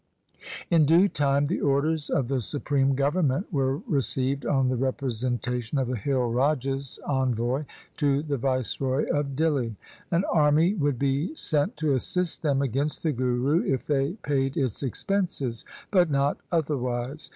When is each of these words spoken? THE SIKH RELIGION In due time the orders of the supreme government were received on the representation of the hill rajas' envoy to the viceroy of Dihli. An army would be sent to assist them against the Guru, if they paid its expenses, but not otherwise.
THE 0.01 0.37
SIKH 0.37 0.41
RELIGION 0.41 0.81
In 0.81 0.85
due 1.03 1.09
time 1.09 1.45
the 1.45 1.61
orders 1.61 2.09
of 2.09 2.27
the 2.27 2.41
supreme 2.41 2.95
government 2.95 3.53
were 3.53 3.77
received 3.85 4.47
on 4.47 4.67
the 4.67 4.75
representation 4.75 5.77
of 5.77 5.87
the 5.89 5.95
hill 5.95 6.21
rajas' 6.23 6.97
envoy 7.07 7.65
to 7.97 8.23
the 8.23 8.37
viceroy 8.37 9.03
of 9.09 9.35
Dihli. 9.35 9.75
An 10.09 10.23
army 10.33 10.73
would 10.73 10.97
be 10.97 11.35
sent 11.35 11.77
to 11.77 11.93
assist 11.93 12.41
them 12.41 12.63
against 12.63 13.03
the 13.03 13.11
Guru, 13.11 13.63
if 13.63 13.85
they 13.85 14.13
paid 14.23 14.57
its 14.57 14.81
expenses, 14.81 15.65
but 15.91 16.09
not 16.09 16.39
otherwise. 16.51 17.29